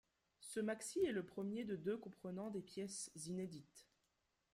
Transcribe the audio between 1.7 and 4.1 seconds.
deux comprenant des pièces inédites.